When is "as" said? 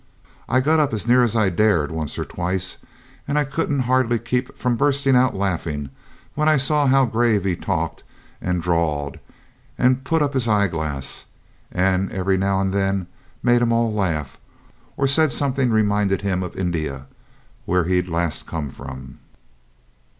0.93-1.07, 1.23-1.35